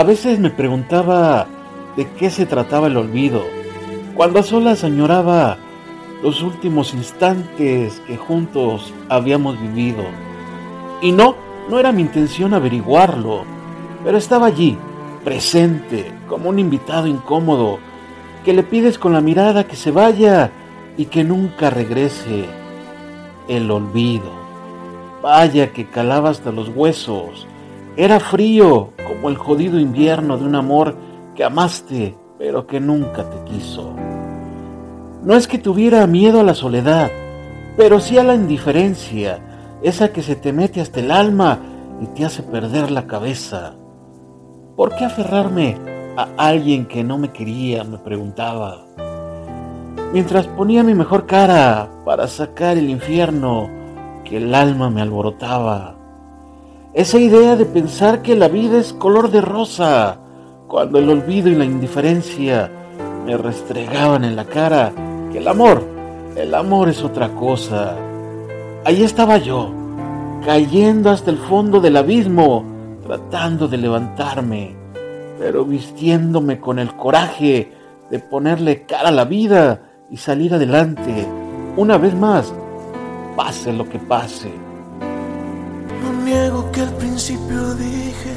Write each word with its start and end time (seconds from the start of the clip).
A 0.00 0.02
veces 0.02 0.38
me 0.38 0.48
preguntaba 0.48 1.46
de 1.94 2.08
qué 2.12 2.30
se 2.30 2.46
trataba 2.46 2.86
el 2.86 2.96
olvido, 2.96 3.44
cuando 4.14 4.40
a 4.40 4.42
solas 4.42 4.82
añoraba 4.82 5.58
los 6.22 6.40
últimos 6.42 6.94
instantes 6.94 8.00
que 8.06 8.16
juntos 8.16 8.94
habíamos 9.10 9.60
vivido. 9.60 10.02
Y 11.02 11.12
no, 11.12 11.36
no 11.68 11.78
era 11.78 11.92
mi 11.92 12.00
intención 12.00 12.54
averiguarlo, 12.54 13.44
pero 14.02 14.16
estaba 14.16 14.46
allí, 14.46 14.78
presente, 15.22 16.10
como 16.30 16.48
un 16.48 16.58
invitado 16.58 17.06
incómodo, 17.06 17.78
que 18.42 18.54
le 18.54 18.62
pides 18.62 18.98
con 18.98 19.12
la 19.12 19.20
mirada 19.20 19.66
que 19.66 19.76
se 19.76 19.90
vaya 19.90 20.50
y 20.96 21.04
que 21.04 21.24
nunca 21.24 21.68
regrese. 21.68 22.46
El 23.48 23.70
olvido. 23.70 24.32
Vaya 25.20 25.74
que 25.74 25.90
calaba 25.90 26.30
hasta 26.30 26.52
los 26.52 26.70
huesos. 26.70 27.46
Era 28.00 28.18
frío 28.18 28.94
como 29.06 29.28
el 29.28 29.36
jodido 29.36 29.78
invierno 29.78 30.38
de 30.38 30.46
un 30.46 30.54
amor 30.54 30.96
que 31.36 31.44
amaste 31.44 32.16
pero 32.38 32.66
que 32.66 32.80
nunca 32.80 33.28
te 33.28 33.44
quiso. 33.44 33.92
No 35.22 35.34
es 35.34 35.46
que 35.46 35.58
tuviera 35.58 36.06
miedo 36.06 36.40
a 36.40 36.42
la 36.42 36.54
soledad, 36.54 37.10
pero 37.76 38.00
sí 38.00 38.16
a 38.16 38.24
la 38.24 38.34
indiferencia, 38.34 39.38
esa 39.82 40.14
que 40.14 40.22
se 40.22 40.34
te 40.34 40.50
mete 40.54 40.80
hasta 40.80 41.00
el 41.00 41.10
alma 41.10 41.58
y 42.00 42.06
te 42.06 42.24
hace 42.24 42.42
perder 42.42 42.90
la 42.90 43.06
cabeza. 43.06 43.74
¿Por 44.76 44.96
qué 44.96 45.04
aferrarme 45.04 45.76
a 46.16 46.28
alguien 46.38 46.86
que 46.86 47.04
no 47.04 47.18
me 47.18 47.32
quería? 47.32 47.84
me 47.84 47.98
preguntaba. 47.98 48.86
Mientras 50.14 50.46
ponía 50.46 50.82
mi 50.82 50.94
mejor 50.94 51.26
cara 51.26 51.90
para 52.06 52.28
sacar 52.28 52.78
el 52.78 52.88
infierno 52.88 53.68
que 54.24 54.38
el 54.38 54.54
alma 54.54 54.88
me 54.88 55.02
alborotaba. 55.02 55.99
Esa 56.92 57.20
idea 57.20 57.54
de 57.54 57.66
pensar 57.66 58.20
que 58.20 58.34
la 58.34 58.48
vida 58.48 58.76
es 58.76 58.92
color 58.92 59.30
de 59.30 59.40
rosa, 59.40 60.18
cuando 60.66 60.98
el 60.98 61.08
olvido 61.08 61.48
y 61.48 61.54
la 61.54 61.64
indiferencia 61.64 62.68
me 63.24 63.36
restregaban 63.36 64.24
en 64.24 64.34
la 64.34 64.44
cara 64.44 64.92
que 65.30 65.38
el 65.38 65.46
amor, 65.46 65.84
el 66.34 66.52
amor 66.52 66.88
es 66.88 67.04
otra 67.04 67.28
cosa. 67.28 67.94
Ahí 68.84 69.04
estaba 69.04 69.38
yo, 69.38 69.72
cayendo 70.44 71.10
hasta 71.10 71.30
el 71.30 71.38
fondo 71.38 71.78
del 71.78 71.96
abismo, 71.96 72.64
tratando 73.06 73.68
de 73.68 73.76
levantarme, 73.76 74.74
pero 75.38 75.64
vistiéndome 75.64 76.58
con 76.58 76.80
el 76.80 76.96
coraje 76.96 77.72
de 78.10 78.18
ponerle 78.18 78.84
cara 78.84 79.10
a 79.10 79.12
la 79.12 79.26
vida 79.26 79.80
y 80.10 80.16
salir 80.16 80.54
adelante, 80.54 81.24
una 81.76 81.98
vez 81.98 82.16
más, 82.16 82.52
pase 83.36 83.72
lo 83.72 83.88
que 83.88 84.00
pase. 84.00 84.69
Principio 87.20 87.74
dije 87.74 88.34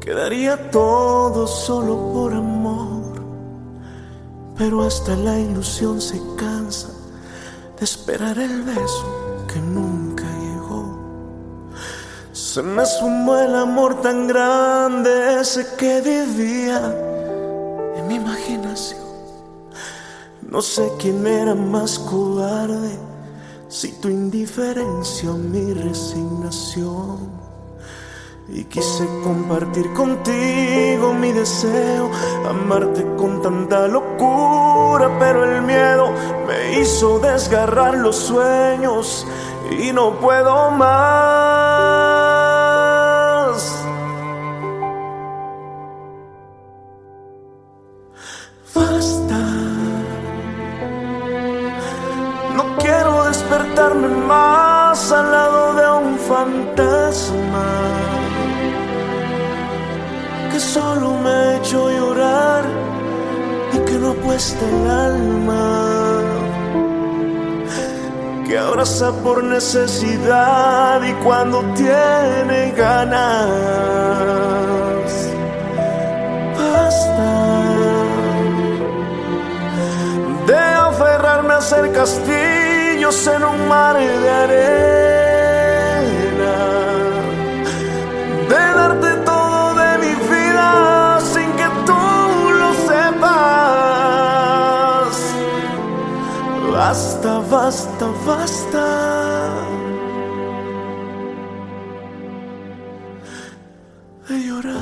que 0.00 0.12
daría 0.12 0.70
todo 0.72 1.46
solo 1.46 2.12
por 2.12 2.34
amor, 2.34 3.22
pero 4.58 4.82
hasta 4.82 5.14
la 5.14 5.38
ilusión 5.38 6.00
se 6.00 6.20
cansa 6.36 6.88
de 7.78 7.84
esperar 7.84 8.36
el 8.38 8.62
beso 8.62 9.44
que 9.46 9.60
nunca 9.60 10.24
se 12.32 12.62
me 12.62 12.84
sumó 12.84 13.38
el 13.38 13.54
amor 13.54 14.02
tan 14.02 14.26
grande 14.26 15.40
ese 15.40 15.64
que 15.76 16.00
vivía 16.00 16.80
en 17.96 18.08
mi 18.08 18.16
imaginación. 18.16 19.00
No 20.50 20.60
sé 20.60 20.92
quién 20.98 21.26
era 21.26 21.54
más 21.54 21.98
cobarde, 21.98 22.98
si 23.68 23.92
tu 24.00 24.08
indiferencia 24.08 25.30
o 25.30 25.34
mi 25.34 25.72
resignación. 25.72 27.51
Y 28.48 28.64
quise 28.64 29.06
compartir 29.22 29.92
contigo 29.94 31.14
mi 31.14 31.32
deseo, 31.32 32.10
amarte 32.48 33.04
con 33.16 33.40
tanta 33.40 33.88
locura, 33.88 35.10
pero 35.18 35.44
el 35.44 35.62
miedo 35.62 36.12
me 36.46 36.80
hizo 36.80 37.18
desgarrar 37.18 37.94
los 37.94 38.16
sueños 38.16 39.26
y 39.70 39.92
no 39.92 40.18
puedo 40.20 40.70
más. 40.72 41.42
despertarme 53.52 54.08
más 54.08 55.12
al 55.12 55.30
lado 55.30 55.74
de 55.74 56.06
un 56.06 56.18
fantasma 56.18 57.66
que 60.52 60.60
solo 60.60 61.14
me 61.14 61.30
ha 61.30 61.56
hecho 61.56 61.90
llorar 61.90 62.64
y 63.72 63.78
que 63.86 63.92
no 63.92 64.10
apuesta 64.10 64.64
el 64.68 64.90
alma 64.90 66.20
que 68.46 68.58
abraza 68.58 69.12
por 69.24 69.42
necesidad 69.42 71.02
y 71.02 71.12
cuando 71.24 71.60
tiene 71.74 72.72
ganas 72.76 73.22
basta 76.58 77.32
de 80.46 80.58
aferrarme 80.88 81.54
a 81.54 81.60
ser 81.60 81.92
castigo 81.92 82.62
en 83.26 83.44
un 83.44 83.68
mar 83.68 83.98
de 83.98 84.30
arena, 84.30 84.91
Basta, 96.72 97.38
basta, 97.50 98.06
basta. 98.26 98.86
De 104.26 104.40
llorar. 104.40 104.72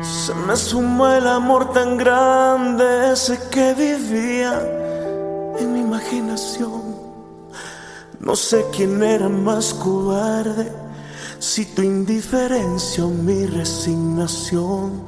Se 0.00 0.34
me 0.34 0.56
sumó 0.56 1.08
el 1.08 1.26
amor 1.26 1.72
tan 1.74 1.98
grande 1.98 3.12
ese 3.12 3.38
que 3.50 3.74
vivía 3.74 4.77
No 8.20 8.36
sé 8.36 8.64
quién 8.74 9.02
era 9.02 9.28
más 9.28 9.74
cobarde, 9.74 10.72
si 11.38 11.66
tu 11.66 11.82
indiferencia 11.82 13.04
o 13.04 13.08
mi 13.08 13.46
resignación. 13.46 15.02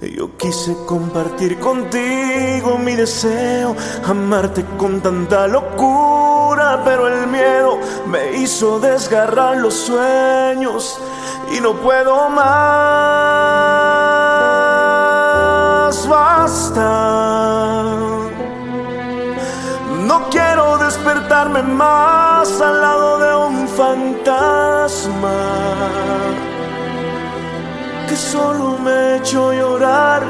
Yo 0.00 0.36
quise 0.36 0.76
compartir 0.86 1.58
contigo 1.58 2.78
mi 2.78 2.94
deseo, 2.94 3.74
amarte 4.04 4.64
con 4.76 5.00
tanta 5.00 5.46
locura, 5.48 6.82
pero 6.84 7.08
el 7.08 7.26
miedo 7.28 7.78
me 8.06 8.36
hizo 8.36 8.78
desgarrar 8.78 9.56
los 9.56 9.74
sueños 9.74 10.98
y 11.56 11.60
no 11.60 11.74
puedo 11.80 12.28
más 12.28 12.46
basta. 16.08 17.95
No 20.18 20.30
quiero 20.30 20.78
despertarme 20.78 21.62
más 21.62 22.58
al 22.62 22.80
lado 22.80 23.18
de 23.18 23.36
un 23.48 23.68
fantasma 23.68 25.36
que 28.08 28.16
solo 28.16 28.78
me 28.78 28.90
ha 28.90 29.22
llorar 29.22 30.22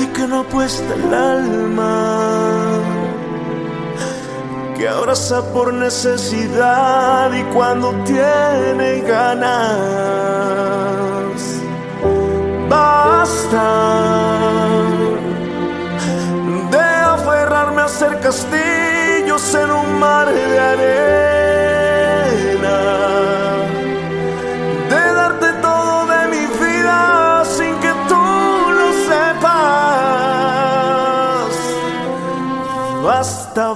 y 0.00 0.06
que 0.06 0.26
no 0.26 0.40
apuesta 0.40 0.94
el 0.94 1.14
alma. 1.14 2.80
Que 4.76 4.88
abraza 4.88 5.42
por 5.52 5.72
necesidad 5.72 7.32
y 7.34 7.44
cuando 7.54 7.92
tiene 8.02 9.02
ganas. 9.02 10.21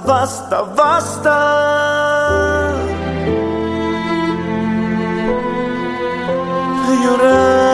Basta, 0.05 0.61
basta, 0.61 1.37
llorar. 7.03 7.66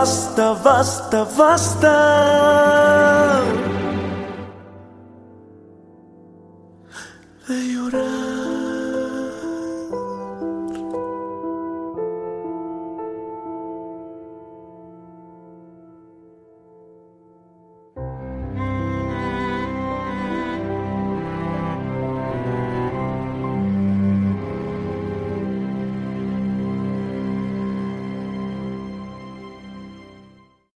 vasta, 0.00 0.54
vasta, 0.54 1.24
vasta. 1.36 1.96
De 7.46 7.54
llorar. 7.72 8.39